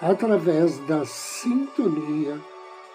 através 0.00 0.78
da 0.80 1.04
sintonia 1.06 2.38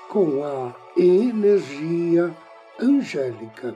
com 0.10 0.44
a 0.44 0.76
energia 0.96 2.36
angélica. 2.80 3.76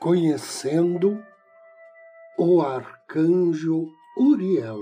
Conhecendo 0.00 1.22
o 2.38 2.62
arcanjo 2.62 3.86
Uriel. 4.16 4.80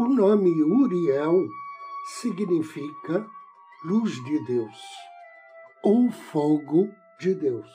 O 0.00 0.08
nome 0.08 0.62
Uriel 0.62 1.46
significa 2.06 3.28
luz 3.84 4.12
de 4.24 4.46
Deus 4.46 4.82
ou 5.82 6.10
fogo 6.10 6.88
de 7.18 7.34
Deus. 7.34 7.70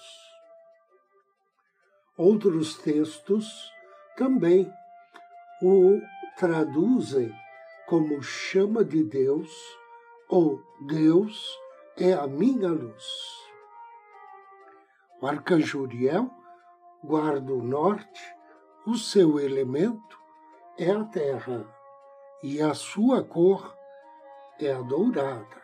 Outros 2.17 2.79
textos 2.79 3.71
também 4.17 4.67
o 5.61 6.01
traduzem 6.35 7.31
como 7.85 8.23
chama 8.23 8.83
de 8.83 9.03
Deus 9.03 9.51
ou 10.27 10.59
Deus 10.87 11.55
é 11.95 12.13
a 12.13 12.25
minha 12.25 12.69
luz. 12.69 13.05
O 15.21 15.27
arcanjo 15.27 15.83
Uriel 15.83 16.31
guarda 17.03 17.53
o 17.53 17.61
norte, 17.61 18.23
o 18.83 18.97
seu 18.97 19.39
elemento 19.39 20.17
é 20.75 20.89
a 20.89 21.03
terra 21.03 21.74
e 22.43 22.61
a 22.61 22.73
sua 22.73 23.23
cor 23.23 23.75
é 24.59 24.71
a 24.71 24.81
dourada. 24.81 25.63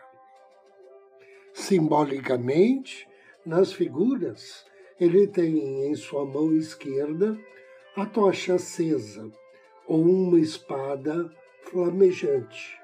Simbolicamente, 1.52 3.08
nas 3.44 3.72
figuras, 3.72 4.64
ele 4.98 5.26
tem 5.26 5.86
em 5.86 5.94
sua 5.94 6.24
mão 6.24 6.52
esquerda 6.54 7.38
a 7.96 8.06
tocha 8.06 8.54
acesa 8.54 9.30
ou 9.86 10.00
uma 10.00 10.38
espada 10.38 11.30
flamejante, 11.64 12.80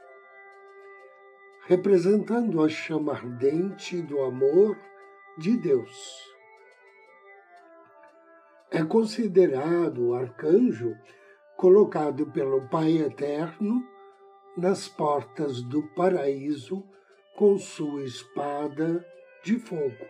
representando 1.67 2.63
a 2.63 2.69
chama 2.69 3.13
ardente 3.13 4.03
do 4.03 4.21
amor 4.21 4.77
de 5.39 5.57
Deus. 5.57 6.29
É 8.71 8.85
considerado 8.85 10.09
o 10.09 10.15
arcanjo 10.15 10.95
colocado 11.59 12.25
pelo 12.27 12.69
Pai 12.69 12.99
Eterno 12.99 13.85
nas 14.57 14.87
portas 14.87 15.61
do 15.61 15.83
paraíso 15.89 16.85
com 17.35 17.59
sua 17.59 18.05
espada 18.05 19.05
de 19.43 19.59
fogo. 19.59 20.07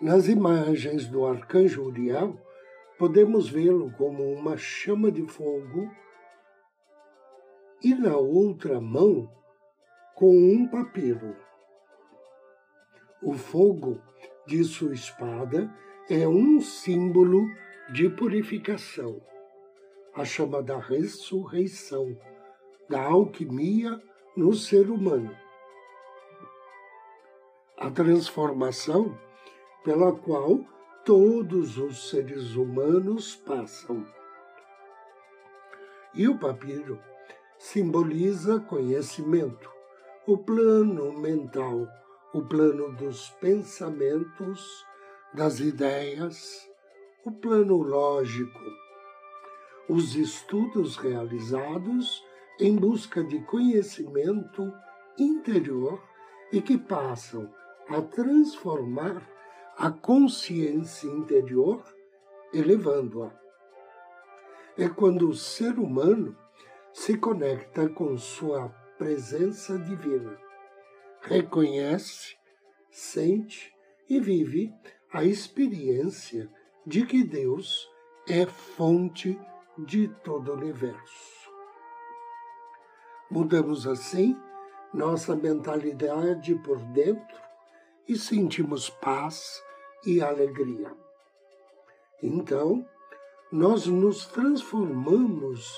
Nas 0.00 0.28
imagens 0.28 1.08
do 1.08 1.26
arcanjo 1.26 1.82
Uriel, 1.82 2.40
podemos 2.96 3.48
vê-lo 3.48 3.90
como 3.94 4.32
uma 4.32 4.56
chama 4.56 5.10
de 5.10 5.26
fogo 5.26 5.90
e 7.82 7.96
na 7.96 8.16
outra 8.16 8.80
mão 8.80 9.28
com 10.14 10.30
um 10.30 10.68
papiro. 10.68 11.34
O 13.20 13.32
fogo 13.32 14.00
de 14.46 14.62
sua 14.62 14.94
espada 14.94 15.68
é 16.08 16.28
um 16.28 16.60
símbolo 16.60 17.44
de 17.90 18.10
purificação, 18.10 19.18
a 20.14 20.22
chama 20.22 20.62
da 20.62 20.78
ressurreição, 20.78 22.14
da 22.86 23.02
alquimia 23.02 23.98
no 24.36 24.52
ser 24.52 24.90
humano. 24.90 25.34
A 27.78 27.90
transformação 27.90 29.18
pela 29.84 30.12
qual 30.12 30.60
todos 31.02 31.78
os 31.78 32.10
seres 32.10 32.56
humanos 32.56 33.36
passam. 33.36 34.06
E 36.12 36.28
o 36.28 36.38
papiro 36.38 37.00
simboliza 37.56 38.60
conhecimento, 38.60 39.70
o 40.26 40.36
plano 40.36 41.18
mental, 41.18 41.88
o 42.34 42.42
plano 42.42 42.94
dos 42.94 43.30
pensamentos, 43.40 44.84
das 45.32 45.60
ideias, 45.60 46.67
o 47.28 47.32
plano 47.32 47.76
lógico, 47.82 48.58
os 49.86 50.16
estudos 50.16 50.96
realizados 50.96 52.24
em 52.58 52.74
busca 52.74 53.22
de 53.22 53.38
conhecimento 53.42 54.72
interior 55.18 56.02
e 56.50 56.62
que 56.62 56.78
passam 56.78 57.52
a 57.86 58.00
transformar 58.00 59.28
a 59.76 59.90
consciência 59.90 61.06
interior, 61.06 61.84
elevando-a. 62.52 63.30
É 64.78 64.88
quando 64.88 65.28
o 65.28 65.34
ser 65.34 65.78
humano 65.78 66.34
se 66.94 67.18
conecta 67.18 67.90
com 67.90 68.16
sua 68.16 68.70
presença 68.96 69.78
divina, 69.78 70.34
reconhece, 71.20 72.38
sente 72.90 73.70
e 74.08 74.18
vive 74.18 74.72
a 75.12 75.24
experiência 75.24 76.50
de 76.88 77.04
que 77.04 77.22
Deus 77.22 77.86
é 78.26 78.46
fonte 78.46 79.38
de 79.76 80.08
todo 80.24 80.50
o 80.50 80.54
universo. 80.54 81.50
Mudamos 83.30 83.86
assim 83.86 84.34
nossa 84.94 85.36
mentalidade 85.36 86.54
por 86.54 86.78
dentro 86.78 87.38
e 88.08 88.16
sentimos 88.16 88.88
paz 88.88 89.62
e 90.06 90.22
alegria. 90.22 90.90
Então, 92.22 92.88
nós 93.52 93.86
nos 93.86 94.24
transformamos 94.24 95.70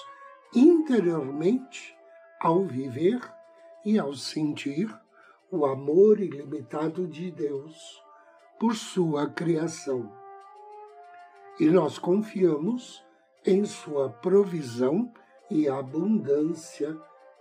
interiormente 0.55 1.93
ao 2.41 2.65
viver 2.65 3.21
e 3.85 3.99
ao 3.99 4.15
sentir 4.15 4.89
o 5.51 5.67
amor 5.67 6.21
ilimitado 6.21 7.09
de 7.09 7.33
Deus 7.33 8.01
por 8.61 8.77
sua 8.77 9.29
criação 9.29 10.20
e 11.59 11.67
nós 11.69 11.99
confiamos 11.99 13.05
em 13.45 13.65
Sua 13.65 14.09
provisão 14.09 15.13
e 15.51 15.69
abundância 15.69 16.97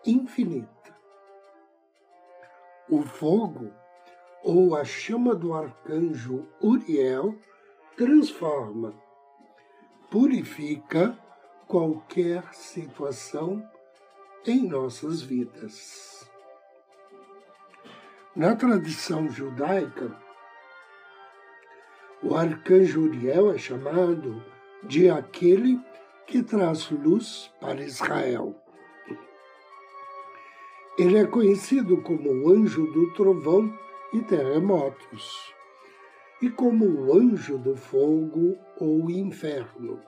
infinita. 0.05 0.95
O 2.89 3.03
fogo, 3.03 3.71
ou 4.43 4.75
a 4.75 4.83
chama 4.83 5.35
do 5.35 5.53
arcanjo 5.53 6.47
Uriel, 6.61 7.35
transforma, 7.95 8.93
purifica 10.09 11.17
qualquer 11.67 12.53
situação 12.53 13.63
em 14.45 14.67
nossas 14.67 15.21
vidas. 15.21 16.27
Na 18.35 18.55
tradição 18.55 19.29
judaica, 19.29 20.17
o 22.21 22.35
arcanjo 22.35 23.01
Uriel 23.01 23.51
é 23.51 23.57
chamado 23.57 24.43
de 24.83 25.09
aquele 25.09 25.79
que 26.27 26.43
traz 26.43 26.89
luz 26.89 27.51
para 27.59 27.81
Israel. 27.81 28.55
Ele 30.97 31.17
é 31.17 31.25
conhecido 31.25 32.01
como 32.01 32.29
o 32.29 32.51
anjo 32.51 32.91
do 32.91 33.13
trovão 33.13 33.73
e 34.13 34.21
terremotos, 34.21 35.53
e 36.41 36.49
como 36.49 36.85
o 36.85 37.13
anjo 37.17 37.57
do 37.57 37.75
fogo 37.75 38.57
ou 38.77 39.09
inferno. 39.09 40.01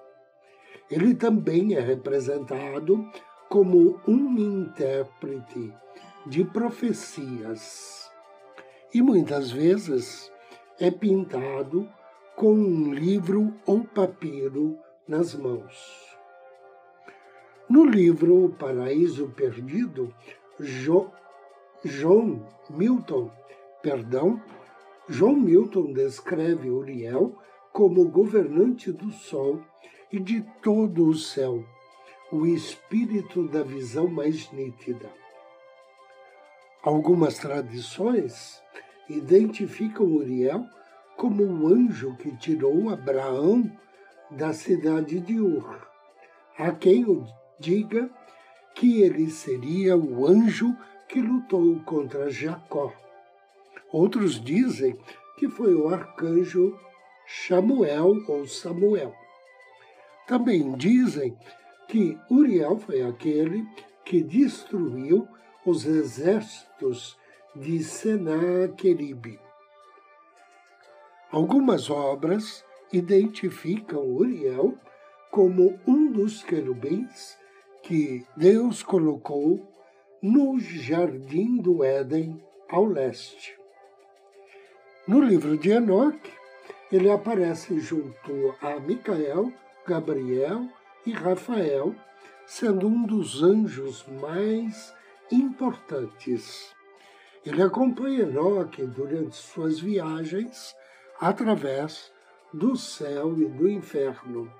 Ele 0.89 1.15
também 1.15 1.75
é 1.75 1.79
representado 1.79 3.09
como 3.49 4.01
um 4.05 4.37
intérprete 4.37 5.73
de 6.25 6.43
profecias 6.43 8.11
e 8.93 9.01
muitas 9.01 9.49
vezes 9.49 10.31
é 10.79 10.91
pintado 10.91 11.89
com 12.41 12.55
um 12.55 12.91
livro 12.91 13.53
ou 13.67 13.83
papiro 13.83 14.75
nas 15.07 15.35
mãos. 15.35 16.17
No 17.69 17.85
livro 17.85 18.45
O 18.45 18.49
Paraíso 18.49 19.27
Perdido, 19.27 20.11
jo, 20.59 21.11
John 21.85 22.43
Milton, 22.67 23.29
perdão, 23.83 24.41
John 25.07 25.35
Milton 25.35 25.93
descreve 25.93 26.71
Uriel 26.71 27.37
como 27.71 28.09
governante 28.09 28.91
do 28.91 29.11
sol 29.11 29.61
e 30.11 30.19
de 30.19 30.41
todo 30.63 31.09
o 31.09 31.13
céu, 31.13 31.63
o 32.31 32.47
espírito 32.47 33.47
da 33.49 33.61
visão 33.61 34.07
mais 34.07 34.51
nítida. 34.51 35.11
Algumas 36.81 37.37
tradições 37.37 38.59
identificam 39.07 40.07
Uriel 40.07 40.65
como 41.21 41.43
o 41.43 41.67
anjo 41.67 42.15
que 42.15 42.35
tirou 42.35 42.89
Abraão 42.89 43.71
da 44.31 44.53
cidade 44.53 45.19
de 45.19 45.39
Ur. 45.39 45.87
Há 46.57 46.71
quem 46.71 47.05
o 47.05 47.27
diga 47.59 48.09
que 48.73 49.03
ele 49.03 49.29
seria 49.29 49.95
o 49.95 50.25
anjo 50.25 50.75
que 51.07 51.21
lutou 51.21 51.79
contra 51.85 52.31
Jacó. 52.31 52.91
Outros 53.93 54.43
dizem 54.43 54.97
que 55.37 55.47
foi 55.47 55.75
o 55.75 55.89
arcanjo 55.89 56.75
Samuel 57.27 58.15
ou 58.27 58.47
Samuel. 58.47 59.13
Também 60.25 60.73
dizem 60.73 61.37
que 61.87 62.17
Uriel 62.31 62.79
foi 62.79 63.03
aquele 63.03 63.63
que 64.03 64.23
destruiu 64.23 65.27
os 65.63 65.85
exércitos 65.85 67.15
de 67.55 67.83
Senaqueribe. 67.83 69.39
Algumas 71.31 71.89
obras 71.89 72.65
identificam 72.91 74.03
Uriel 74.03 74.77
como 75.31 75.79
um 75.87 76.11
dos 76.11 76.43
querubins 76.43 77.37
que 77.81 78.25
Deus 78.35 78.83
colocou 78.83 79.65
no 80.21 80.59
jardim 80.59 81.55
do 81.55 81.85
Éden 81.85 82.43
ao 82.69 82.83
leste. 82.83 83.57
No 85.07 85.21
livro 85.21 85.57
de 85.57 85.71
Enoque, 85.71 86.33
ele 86.91 87.09
aparece 87.09 87.79
junto 87.79 88.53
a 88.61 88.77
Micael, 88.81 89.53
Gabriel 89.87 90.67
e 91.05 91.13
Rafael, 91.13 91.95
sendo 92.45 92.87
um 92.87 93.05
dos 93.05 93.41
anjos 93.41 94.05
mais 94.19 94.93
importantes. 95.31 96.75
Ele 97.45 97.63
acompanha 97.63 98.23
Enoque 98.23 98.85
durante 98.85 99.37
suas 99.37 99.79
viagens 99.79 100.75
através 101.21 102.11
do 102.51 102.75
céu 102.75 103.39
e 103.39 103.45
do 103.45 103.69
inferno 103.69 104.51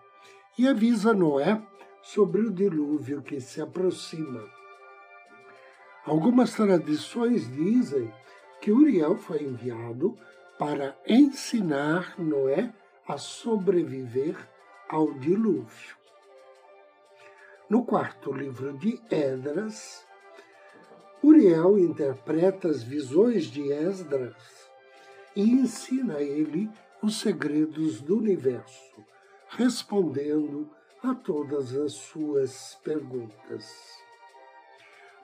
e 0.60 0.68
avisa 0.68 1.12
Noé 1.12 1.60
sobre 2.04 2.42
o 2.42 2.52
dilúvio 2.52 3.24
que 3.24 3.42
se 3.42 3.60
aproxima. 3.60 4.48
Algumas 6.06 6.54
tradições 6.54 7.52
dizem 7.52 8.14
que 8.62 8.72
Uriel 8.72 9.18
foi 9.18 9.42
enviado 9.42 10.16
para 10.60 10.96
ensinar 11.08 12.14
Noé 12.20 12.72
a 13.08 13.18
sobreviver 13.18 14.38
ao 14.88 15.14
dilúvio. 15.16 15.96
No 17.68 17.84
quarto 17.86 18.32
livro 18.32 18.78
de 18.78 19.02
Edras, 19.10 20.06
Uriel 21.24 21.80
interpreta 21.80 22.68
as 22.68 22.84
visões 22.84 23.46
de 23.46 23.72
Esdras 23.72 24.61
e 25.36 25.42
ensina 25.42 26.16
a 26.18 26.24
ele 26.24 26.70
os 27.02 27.20
segredos 27.20 28.02
do 28.02 28.18
universo, 28.18 29.04
respondendo 29.50 30.70
a 31.04 31.16
todas 31.16 31.76
as 31.76 31.94
suas 31.94 32.78
perguntas. 32.84 33.74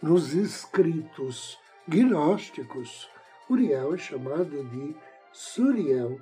Nos 0.02 0.34
escritos 0.34 1.58
gnósticos, 1.88 3.10
Uriel 3.50 3.94
é 3.94 3.98
chamado 3.98 4.64
de 4.64 4.96
Suriel 5.32 6.20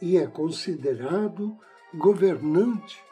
e 0.00 0.16
é 0.16 0.26
considerado 0.26 1.56
governante 1.94 3.02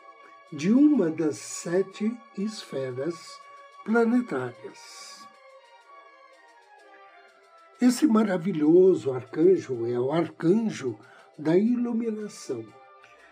de 0.52 0.72
uma 0.72 1.10
das 1.10 1.36
sete 1.36 2.16
esferas 2.36 3.16
planetárias. 3.84 5.09
Esse 7.80 8.06
maravilhoso 8.06 9.10
arcanjo 9.10 9.86
é 9.86 9.98
o 9.98 10.12
arcanjo 10.12 10.98
da 11.38 11.56
iluminação. 11.56 12.62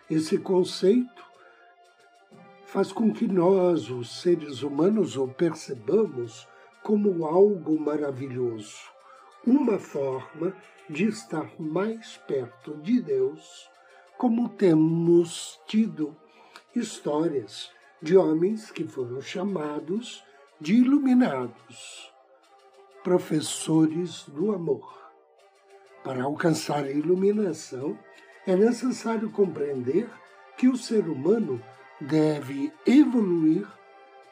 Esse 0.09 0.39
conceito 0.39 1.23
faz 2.65 2.91
com 2.91 3.13
que 3.13 3.27
nós, 3.27 3.91
os 3.91 4.21
seres 4.21 4.63
humanos, 4.63 5.15
o 5.17 5.27
percebamos 5.27 6.47
como 6.81 7.27
algo 7.27 7.79
maravilhoso, 7.79 8.79
uma 9.45 9.77
forma 9.77 10.55
de 10.89 11.05
estar 11.05 11.47
mais 11.59 12.17
perto 12.27 12.75
de 12.77 13.03
Deus, 13.03 13.69
como 14.17 14.49
temos 14.49 15.59
tido 15.67 16.17
histórias 16.75 17.69
de 18.01 18.17
homens 18.17 18.71
que 18.71 18.83
foram 18.83 19.21
chamados 19.21 20.23
de 20.59 20.73
iluminados 20.73 22.11
professores 23.03 24.25
do 24.27 24.51
amor. 24.53 25.11
Para 26.03 26.23
alcançar 26.23 26.83
a 26.83 26.91
iluminação, 26.91 27.97
é 28.45 28.55
necessário 28.55 29.29
compreender 29.29 30.09
que 30.57 30.67
o 30.67 30.77
ser 30.77 31.07
humano 31.07 31.61
deve 32.01 32.71
evoluir 32.85 33.67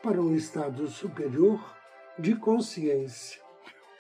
para 0.02 0.22
um 0.22 0.36
estado 0.36 0.88
superior 0.88 1.60
de 2.18 2.36
consciência, 2.36 3.42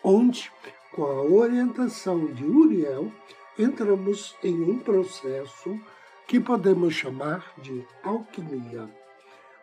onde, 0.03 0.51
com 0.93 1.03
a 1.03 1.21
orientação 1.21 2.33
de 2.33 2.43
Uriel, 2.45 3.11
entramos 3.57 4.35
em 4.43 4.55
um 4.61 4.79
processo 4.79 5.79
que 6.27 6.39
podemos 6.39 6.93
chamar 6.93 7.53
de 7.61 7.85
alquimia. 8.03 8.89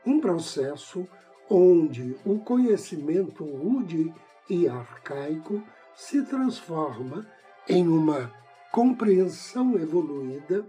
Um 0.06 0.20
processo 0.20 1.06
onde 1.48 2.16
o 2.24 2.38
conhecimento 2.38 3.44
rude 3.44 4.12
e 4.48 4.68
arcaico 4.68 5.62
se 5.94 6.22
transforma 6.22 7.26
em 7.68 7.86
uma 7.86 8.32
compreensão 8.70 9.76
evoluída, 9.76 10.66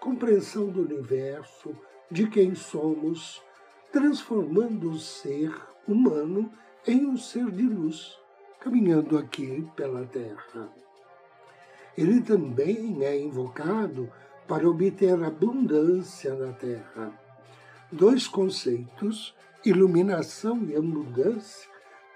compreensão 0.00 0.68
do 0.68 0.82
universo, 0.82 1.76
de 2.10 2.28
quem 2.28 2.54
somos, 2.54 3.42
transformando 3.92 4.90
o 4.90 4.98
ser 4.98 5.54
humano 5.86 6.52
em 6.86 7.06
um 7.06 7.16
ser 7.16 7.50
de 7.50 7.62
luz, 7.62 8.18
caminhando 8.60 9.16
aqui 9.16 9.66
pela 9.76 10.04
Terra. 10.04 10.68
Ele 11.96 12.20
também 12.20 13.04
é 13.04 13.18
invocado 13.18 14.10
para 14.48 14.68
obter 14.68 15.22
abundância 15.22 16.34
na 16.34 16.52
Terra. 16.52 17.12
Dois 17.90 18.26
conceitos, 18.26 19.34
iluminação 19.64 20.64
e 20.64 20.76
abundância, 20.76 21.70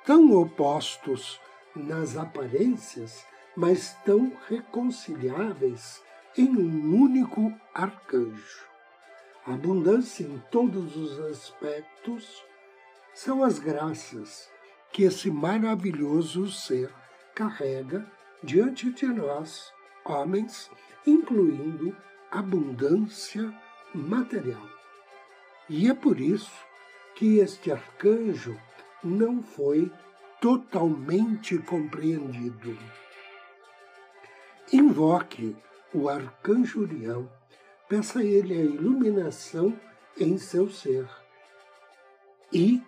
tão 0.09 0.33
opostos 0.33 1.38
nas 1.77 2.17
aparências, 2.17 3.27
mas 3.55 3.95
tão 4.07 4.33
reconciliáveis 4.49 6.03
em 6.35 6.49
um 6.49 7.03
único 7.03 7.53
arcanjo. 7.75 8.65
Abundância 9.45 10.25
em 10.25 10.43
todos 10.50 10.97
os 10.97 11.21
aspectos 11.27 12.43
são 13.12 13.45
as 13.45 13.59
graças 13.59 14.50
que 14.95 15.03
esse 15.03 15.31
maravilhoso 15.31 16.50
ser 16.50 16.91
carrega 17.35 18.11
diante 18.43 18.91
de 18.91 19.05
nós, 19.09 19.71
homens, 20.07 20.71
incluindo 21.07 21.95
abundância 22.31 23.55
material. 23.95 24.67
E 25.69 25.87
é 25.87 25.93
por 25.93 26.19
isso 26.19 26.65
que 27.15 27.41
este 27.41 27.71
arcanjo 27.71 28.59
não 29.02 29.43
foi 29.43 29.90
totalmente 30.40 31.59
compreendido. 31.59 32.76
Invoque 34.73 35.57
o 35.95 36.09
arcanjo 36.09 36.81
Uriel, 36.81 37.31
peça 37.88 38.21
a 38.21 38.25
ele 38.25 38.55
a 38.55 38.64
iluminação 38.64 39.78
em 40.19 40.37
seu 40.37 40.69
ser 40.69 41.09
e 42.52 42.83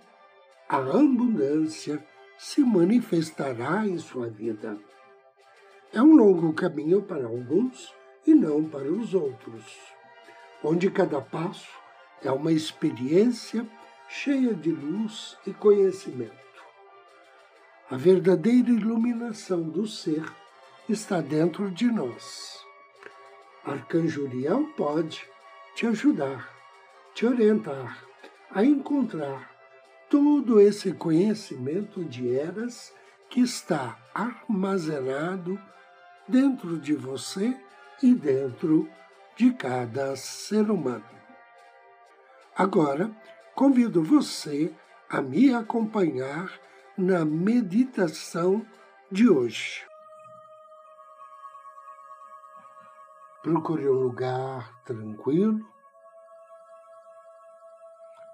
a 0.68 0.78
abundância 0.78 2.04
se 2.38 2.60
manifestará 2.62 3.86
em 3.86 3.98
sua 3.98 4.28
vida. 4.28 4.78
É 5.92 6.00
um 6.00 6.14
longo 6.14 6.52
caminho 6.52 7.02
para 7.02 7.26
alguns 7.26 7.94
e 8.26 8.34
não 8.34 8.64
para 8.64 8.90
os 8.90 9.14
outros, 9.14 9.78
onde 10.62 10.90
cada 10.90 11.20
passo 11.20 11.68
é 12.22 12.30
uma 12.30 12.52
experiência 12.52 13.66
cheia 14.12 14.52
de 14.52 14.72
luz 14.72 15.38
e 15.46 15.52
conhecimento. 15.52 16.34
A 17.88 17.96
verdadeira 17.96 18.68
iluminação 18.68 19.62
do 19.62 19.86
ser 19.86 20.24
está 20.88 21.20
dentro 21.20 21.70
de 21.70 21.86
nós. 21.86 22.58
Arcanjo 23.64 24.24
Uriel 24.24 24.64
pode 24.76 25.24
te 25.76 25.86
ajudar, 25.86 26.52
te 27.14 27.24
orientar 27.24 28.04
a 28.50 28.64
encontrar 28.64 29.48
todo 30.08 30.60
esse 30.60 30.92
conhecimento 30.92 32.04
de 32.04 32.36
eras 32.36 32.92
que 33.28 33.40
está 33.40 33.96
armazenado 34.12 35.56
dentro 36.26 36.78
de 36.78 36.94
você 36.94 37.56
e 38.02 38.12
dentro 38.12 38.90
de 39.36 39.52
cada 39.52 40.16
ser 40.16 40.68
humano. 40.68 41.04
Agora, 42.56 43.08
convido 43.60 44.02
você 44.02 44.74
a 45.10 45.20
me 45.20 45.54
acompanhar 45.54 46.50
na 46.96 47.26
meditação 47.26 48.64
de 49.12 49.28
hoje. 49.28 49.86
Procure 53.42 53.86
um 53.86 54.04
lugar 54.04 54.82
tranquilo, 54.84 55.60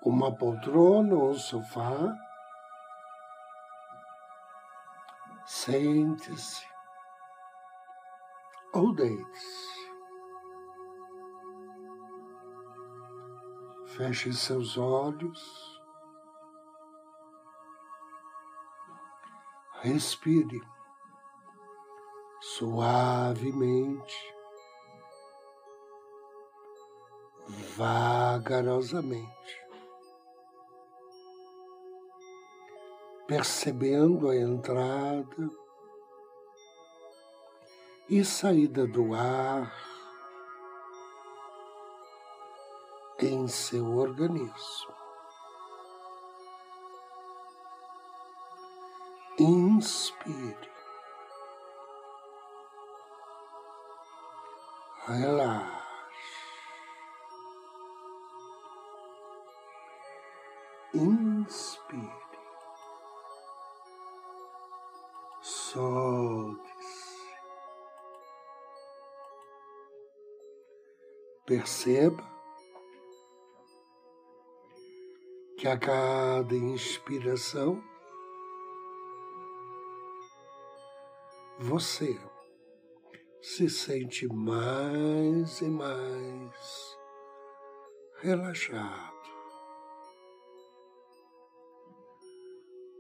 uma 0.05 0.33
poltrona 0.33 1.17
ou 1.17 1.31
um 1.31 1.35
sofá. 1.35 2.15
Sente-se 5.45 6.65
ou 8.73 8.95
deite-se. 8.95 9.86
Feche 13.97 14.31
seus 14.31 14.77
olhos. 14.77 15.81
Respire 19.81 20.61
suavemente, 22.43 24.35
vagarosamente, 27.75 29.31
percebendo 33.27 34.29
a 34.29 34.37
entrada 34.37 35.51
e 38.11 38.23
saída 38.23 38.87
do 38.87 39.15
ar 39.15 39.86
em 43.19 43.49
seu 43.49 43.97
organismo. 43.97 44.95
Inspire. 49.39 50.71
Relaxe. 55.07 55.77
Inspire. 60.95 62.11
Solte-se. 65.41 66.67
Perceba 71.47 72.36
que 75.67 75.71
a 75.71 75.77
cada 75.77 76.55
inspiração 76.55 77.83
você 81.59 82.17
se 83.43 83.69
sente 83.69 84.33
mais 84.33 85.61
e 85.61 85.69
mais 85.69 86.97
relaxado, 88.21 89.13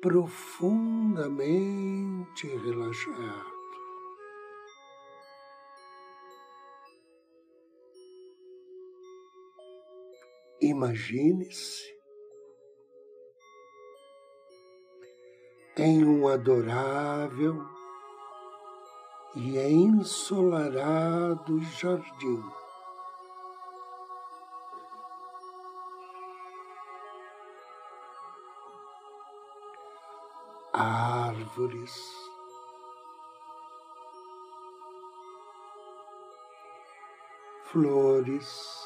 profundamente 0.03 2.49
relaxado. 2.49 3.55
Imagine-se 10.61 11.96
em 15.79 16.03
um 16.05 16.27
adorável 16.27 17.63
e 19.35 19.59
ensolarado 19.59 21.61
jardim. 21.61 22.43
Árvores, 30.73 31.95
flores, 37.65 38.86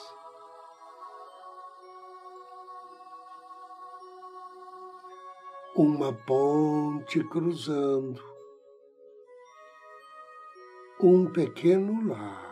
uma 5.75 6.13
ponte 6.13 7.23
cruzando 7.25 8.23
um 11.03 11.27
pequeno 11.27 12.09
lago. 12.09 12.51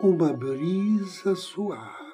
Uma 0.00 0.32
brisa 0.32 1.34
suave. 1.34 2.08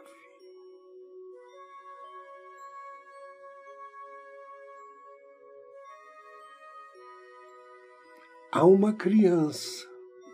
Há 8.51 8.65
uma 8.65 8.95
criança 8.95 9.87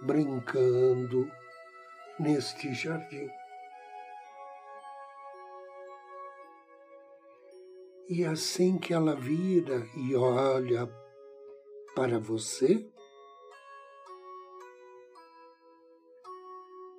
brincando 0.03 1.29
neste 2.19 2.73
jardim. 2.73 3.40
E 8.13 8.25
assim 8.25 8.77
que 8.77 8.93
ela 8.93 9.15
vira 9.15 9.89
e 9.95 10.17
olha 10.17 10.85
para 11.95 12.19
você, 12.19 12.91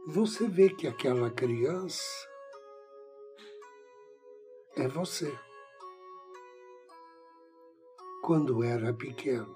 você 0.08 0.48
vê 0.48 0.70
que 0.74 0.88
aquela 0.88 1.30
criança 1.30 2.02
é 4.78 4.88
você. 4.88 5.38
Quando 8.24 8.64
era 8.64 8.94
pequeno. 8.94 9.54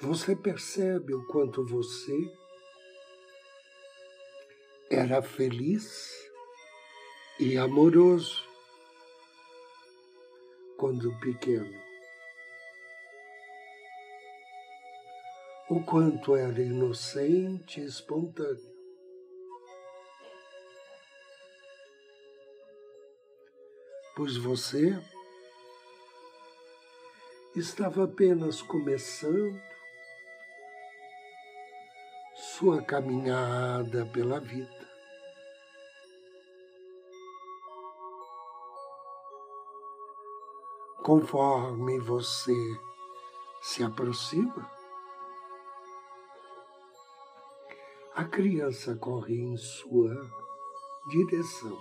Você 0.00 0.34
percebe 0.34 1.12
o 1.12 1.26
quanto 1.26 1.62
você 1.62 2.41
era 4.94 5.22
feliz 5.22 6.12
e 7.40 7.56
amoroso 7.56 8.46
quando 10.76 11.18
pequeno. 11.18 11.80
O 15.70 15.82
quanto 15.82 16.36
era 16.36 16.60
inocente 16.60 17.80
e 17.80 17.84
espontâneo. 17.84 18.70
Pois 24.14 24.36
você 24.36 25.02
estava 27.56 28.04
apenas 28.04 28.60
começando 28.60 29.58
sua 32.34 32.82
caminhada 32.82 34.04
pela 34.06 34.38
vida. 34.38 34.81
Conforme 41.02 41.98
você 41.98 42.54
se 43.60 43.82
aproxima, 43.82 44.70
a 48.14 48.24
criança 48.24 48.94
corre 48.96 49.34
em 49.34 49.56
sua 49.56 50.14
direção. 51.08 51.78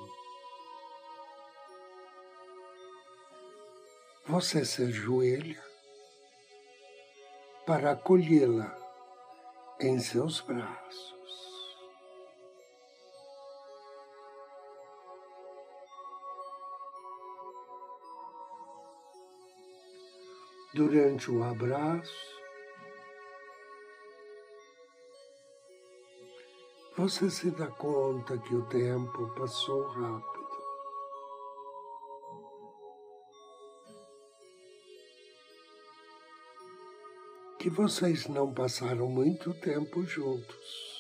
Você 4.26 4.66
se 4.66 4.84
ajoelha 4.84 5.62
para 7.66 7.92
acolhê-la 7.92 8.76
em 9.80 10.00
seus 10.00 10.42
braços. 10.42 11.21
durante 20.74 21.30
o 21.30 21.44
abraço, 21.44 22.42
você 26.96 27.30
se 27.30 27.52
dá 27.52 27.68
conta 27.68 28.38
que 28.38 28.56
o 28.56 28.66
tempo 28.68 29.28
passou 29.36 29.88
rápido. 29.88 30.32
Que 37.60 37.70
vocês 37.70 38.28
não 38.28 38.54
passaram 38.54 39.08
muito 39.08 39.54
tempo 39.54 40.04
juntos. 40.04 40.91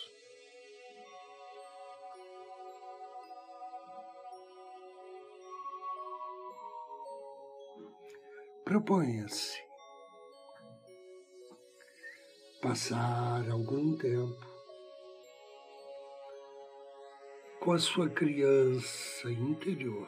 Proponha-se 8.71 9.61
passar 12.61 13.51
algum 13.51 13.97
tempo 13.97 14.47
com 17.59 17.73
a 17.73 17.79
sua 17.79 18.09
criança 18.09 19.29
interior, 19.29 20.07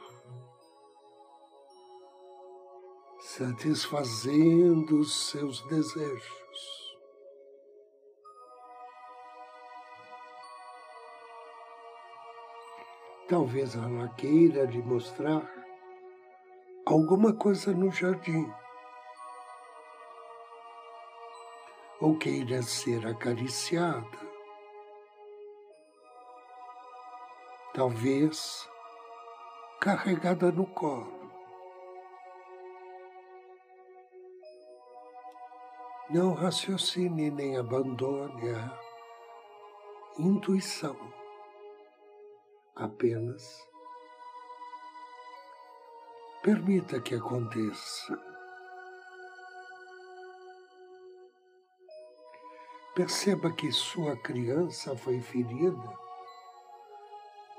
satisfazendo 3.20 4.98
os 4.98 5.30
seus 5.30 5.60
desejos. 5.68 6.98
Talvez 13.28 13.76
ela 13.76 14.08
queira 14.16 14.64
lhe 14.64 14.82
mostrar 14.82 15.63
alguma 16.86 17.34
coisa 17.34 17.72
no 17.72 17.92
jardim. 17.92 18.52
Ou 22.02 22.18
queira 22.18 22.62
ser 22.62 23.08
acariciada. 23.08 24.34
Talvez 27.74 28.70
carregada 29.80 30.52
no 30.52 30.66
colo. 30.68 31.24
Não 36.10 36.34
raciocine 36.34 37.32
nem 37.32 37.58
abandone 37.58 38.50
a 38.50 38.78
intuição. 40.20 40.96
Apenas 42.76 43.73
Permita 46.44 47.00
que 47.00 47.16
aconteça. 47.16 48.20
Perceba 52.94 53.50
que 53.50 53.72
sua 53.72 54.18
criança 54.18 54.94
foi 54.94 55.22
ferida 55.22 55.98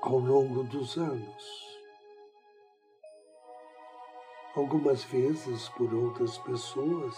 ao 0.01 0.19
longo 0.19 0.65
dos 0.65 0.97
anos. 0.97 1.79
Algumas 4.55 5.03
vezes 5.05 5.67
por 5.69 5.91
outras 5.91 6.37
pessoas, 6.37 7.17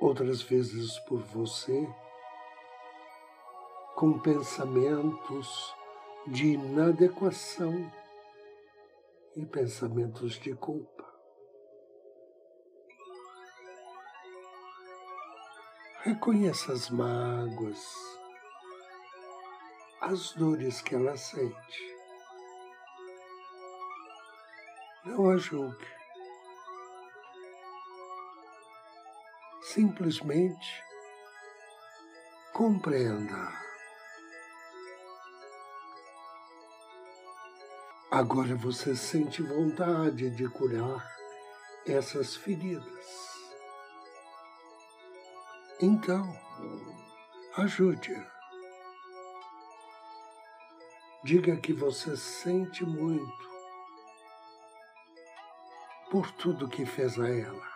outras 0.00 0.40
vezes 0.42 0.96
por 1.00 1.20
você, 1.24 1.92
com 3.96 4.20
pensamentos 4.20 5.76
de 6.30 6.48
inadequação 6.48 7.90
e 9.34 9.46
pensamentos 9.46 10.34
de 10.34 10.54
culpa. 10.54 11.04
Reconheça 16.02 16.72
as 16.72 16.90
mágoas, 16.90 17.82
as 20.02 20.32
dores 20.32 20.82
que 20.82 20.94
ela 20.94 21.16
sente. 21.16 21.96
Não 25.04 25.30
a 25.30 25.36
julgue. 25.38 25.86
Simplesmente 29.62 30.84
compreenda. 32.52 33.67
Agora 38.10 38.56
você 38.56 38.96
sente 38.96 39.42
vontade 39.42 40.30
de 40.30 40.48
curar 40.48 41.06
essas 41.86 42.34
feridas. 42.34 42.88
Então, 45.78 46.26
ajude-a. 47.58 48.26
Diga 51.22 51.54
que 51.58 51.74
você 51.74 52.16
sente 52.16 52.82
muito 52.82 53.50
por 56.10 56.30
tudo 56.30 56.66
que 56.66 56.86
fez 56.86 57.20
a 57.20 57.28
ela. 57.28 57.68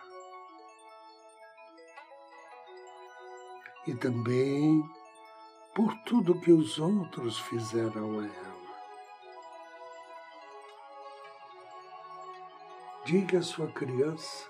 E 3.85 3.93
também 3.93 4.83
por 5.75 5.95
tudo 6.05 6.41
que 6.41 6.51
os 6.51 6.79
outros 6.79 7.37
fizeram 7.37 8.19
a 8.19 8.25
ela. 8.25 8.52
Diga 13.05 13.39
à 13.39 13.41
sua 13.41 13.67
criança 13.67 14.49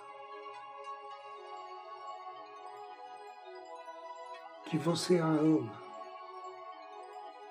que 4.67 4.77
você 4.77 5.17
a 5.17 5.25
ama, 5.25 5.73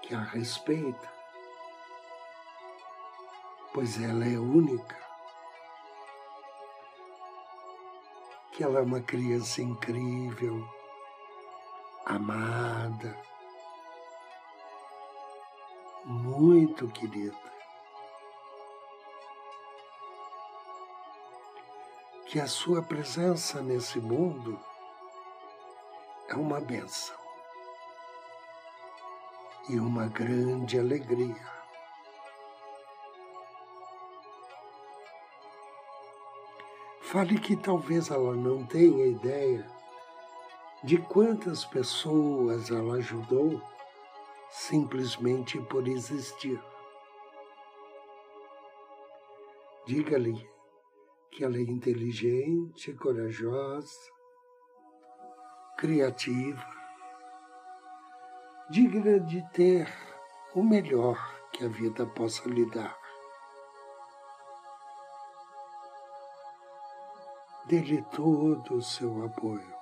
que 0.01 0.15
a 0.15 0.21
respeita, 0.21 1.12
pois 3.75 4.01
ela 4.01 4.25
é 4.25 4.38
única, 4.38 4.97
que 8.53 8.62
ela 8.62 8.79
é 8.79 8.83
uma 8.83 9.01
criança 9.01 9.61
incrível, 9.61 10.65
amada, 12.07 13.21
muito 16.05 16.87
querida. 16.88 17.52
Que 22.33 22.40
a 22.40 22.47
sua 22.47 22.81
presença 22.81 23.61
nesse 23.61 24.01
mundo 24.01 24.59
é 26.31 26.35
uma 26.35 26.62
benção 26.62 27.14
e 29.68 29.79
uma 29.79 30.07
grande 30.07 30.79
alegria. 30.79 31.53
Fale 37.03 37.38
que 37.38 37.55
talvez 37.55 38.09
ela 38.09 38.35
não 38.35 38.64
tenha 38.64 39.05
ideia 39.05 39.71
de 40.83 40.97
quantas 40.97 41.66
pessoas 41.66 42.71
ela 42.71 42.95
ajudou 42.95 43.61
simplesmente 44.49 45.61
por 45.61 45.87
existir. 45.87 46.59
Diga-lhe 49.85 50.51
que 51.33 51.42
ela 51.42 51.57
é 51.57 51.62
inteligente, 51.62 52.92
corajosa, 52.92 54.12
criativa, 55.79 56.66
digna 58.68 59.18
de 59.18 59.42
ter 59.51 59.88
o 60.55 60.62
melhor 60.62 61.18
que 61.51 61.64
a 61.64 61.68
vida 61.68 62.05
possa 62.05 62.47
lhe 62.51 62.66
dar. 62.71 62.97
Dê-lhe 67.66 68.03
todo 68.14 68.75
o 68.75 68.83
seu 68.83 69.25
apoio. 69.25 69.75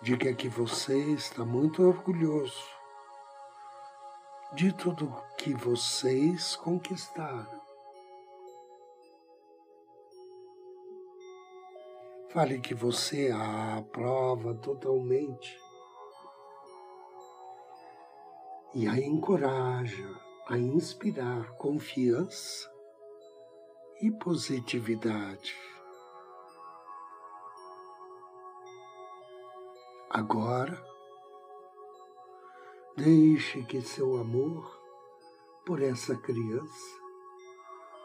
Diga 0.00 0.32
que 0.32 0.48
você 0.48 0.96
está 1.12 1.44
muito 1.44 1.82
orgulhoso 1.82 2.64
de 4.54 4.72
tudo 4.72 5.27
que 5.48 5.54
vocês 5.54 6.56
conquistaram. 6.56 7.62
Fale 12.28 12.60
que 12.60 12.74
você 12.74 13.30
a 13.30 13.78
aprova 13.78 14.54
totalmente 14.56 15.58
e 18.74 18.86
a 18.86 18.98
encoraja 18.98 20.20
a 20.48 20.58
inspirar 20.58 21.52
confiança 21.52 22.70
e 24.02 24.10
positividade. 24.10 25.56
Agora, 30.10 30.86
Deixe 32.98 33.62
que 33.62 33.80
seu 33.80 34.18
amor 34.18 34.77
por 35.68 35.82
essa 35.82 36.16
criança, 36.16 36.98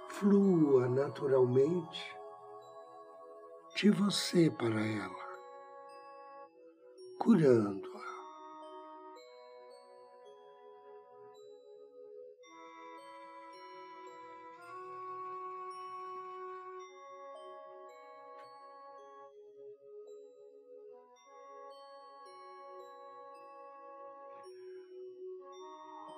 flua 0.10 0.89
naturalmente 0.89 2.13
de 3.78 3.89
você 3.89 4.52
para 4.52 4.86
ela, 4.86 5.39
curando 7.17 7.92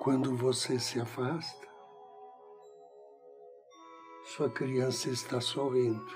Quando 0.05 0.37
você 0.37 0.77
se 0.77 1.01
afasta, 1.01 1.67
sua 4.23 4.47
criança 4.51 5.09
está 5.09 5.41
sorrindo. 5.41 6.13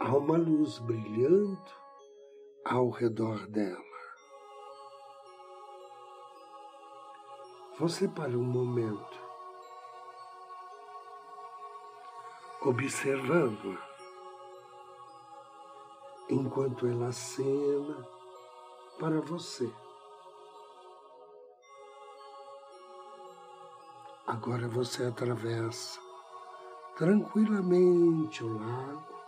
Há 0.00 0.08
uma 0.16 0.36
luz 0.36 0.80
brilhando 0.80 1.70
ao 2.64 2.90
redor 2.90 3.46
dela. 3.46 3.78
Você 7.78 8.08
para 8.08 8.36
um 8.36 8.42
momento, 8.42 9.20
observando-a, 12.62 13.78
enquanto 16.28 16.88
ela 16.88 17.06
acena 17.06 18.04
para 18.98 19.20
você. 19.20 19.72
Agora 24.28 24.68
você 24.68 25.04
atravessa 25.04 25.98
tranquilamente 26.98 28.44
o 28.44 28.58
lago, 28.58 29.22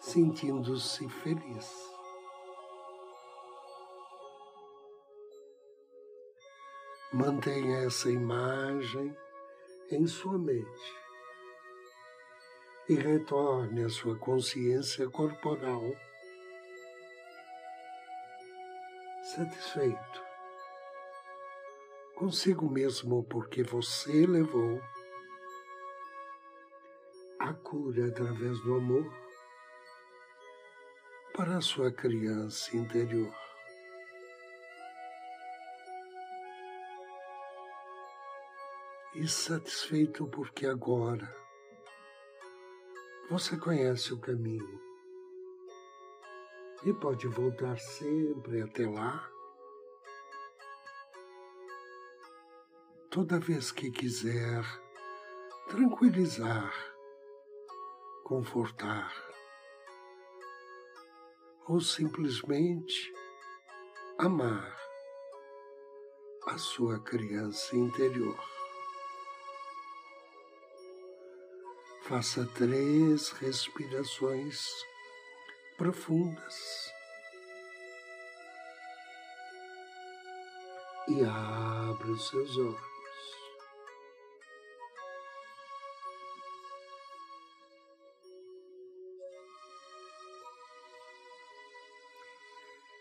sentindo-se 0.00 1.06
feliz. 1.06 1.70
Mantenha 7.12 7.80
essa 7.80 8.10
imagem 8.10 9.14
em 9.90 10.06
sua 10.06 10.38
mente 10.38 10.94
e 12.88 12.94
retorne 12.94 13.84
à 13.84 13.90
sua 13.90 14.16
consciência 14.16 15.10
corporal 15.10 15.82
satisfeito 19.22 20.29
consigo 22.20 22.68
mesmo, 22.68 23.24
porque 23.24 23.62
você 23.62 24.26
levou 24.26 24.78
a 27.38 27.54
cura 27.54 28.08
através 28.08 28.60
do 28.60 28.74
amor 28.74 29.10
para 31.34 31.56
a 31.56 31.60
sua 31.62 31.90
criança 31.90 32.76
interior. 32.76 33.34
E 39.14 39.26
satisfeito 39.26 40.26
porque 40.26 40.66
agora 40.66 41.34
você 43.30 43.56
conhece 43.56 44.12
o 44.12 44.20
caminho 44.20 44.78
e 46.84 46.92
pode 46.92 47.26
voltar 47.28 47.78
sempre 47.78 48.60
até 48.60 48.86
lá 48.86 49.39
toda 53.10 53.40
vez 53.40 53.72
que 53.72 53.90
quiser 53.90 54.64
tranquilizar, 55.68 56.72
confortar 58.22 59.12
ou 61.66 61.80
simplesmente 61.80 63.12
amar 64.16 64.78
a 66.46 66.56
sua 66.56 67.00
criança 67.00 67.76
interior. 67.76 68.38
Faça 72.02 72.46
três 72.54 73.30
respirações 73.30 74.68
profundas 75.76 76.92
e 81.08 81.24
abra 81.24 82.12
os 82.12 82.28
seus 82.28 82.56
olhos. 82.56 82.89